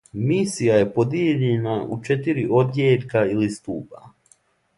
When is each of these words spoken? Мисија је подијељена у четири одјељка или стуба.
Мисија 0.27 0.77
је 0.77 0.87
подијељена 0.95 1.75
у 1.97 1.99
четири 2.09 2.47
одјељка 2.61 3.23
или 3.37 3.53
стуба. 3.59 4.05